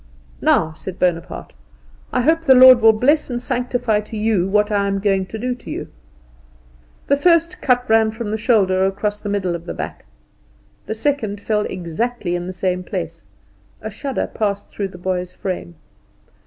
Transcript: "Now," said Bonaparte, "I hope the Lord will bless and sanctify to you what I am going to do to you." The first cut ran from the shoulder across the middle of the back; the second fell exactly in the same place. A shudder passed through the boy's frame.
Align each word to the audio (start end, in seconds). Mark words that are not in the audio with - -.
"Now," 0.41 0.73
said 0.73 0.97
Bonaparte, 0.97 1.53
"I 2.11 2.21
hope 2.21 2.41
the 2.41 2.55
Lord 2.55 2.81
will 2.81 2.91
bless 2.91 3.29
and 3.29 3.39
sanctify 3.39 3.99
to 3.99 4.17
you 4.17 4.47
what 4.47 4.71
I 4.71 4.87
am 4.87 4.97
going 4.97 5.27
to 5.27 5.37
do 5.37 5.53
to 5.53 5.69
you." 5.69 5.89
The 7.05 7.15
first 7.15 7.61
cut 7.61 7.87
ran 7.87 8.09
from 8.09 8.31
the 8.31 8.35
shoulder 8.37 8.83
across 8.87 9.21
the 9.21 9.29
middle 9.29 9.53
of 9.53 9.67
the 9.67 9.75
back; 9.75 10.05
the 10.87 10.95
second 10.95 11.39
fell 11.39 11.67
exactly 11.67 12.35
in 12.35 12.47
the 12.47 12.51
same 12.51 12.83
place. 12.83 13.25
A 13.79 13.91
shudder 13.91 14.25
passed 14.25 14.69
through 14.69 14.87
the 14.87 14.97
boy's 14.97 15.33
frame. 15.33 15.75